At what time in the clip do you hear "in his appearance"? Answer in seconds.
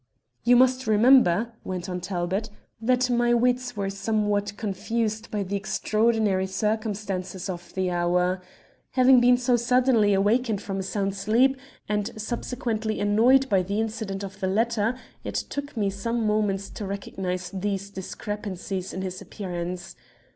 18.93-19.95